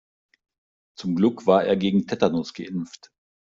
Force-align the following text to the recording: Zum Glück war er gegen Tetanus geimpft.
Zum 0.97 1.15
Glück 1.15 1.45
war 1.45 1.63
er 1.63 1.77
gegen 1.77 2.07
Tetanus 2.07 2.55
geimpft. 2.55 3.11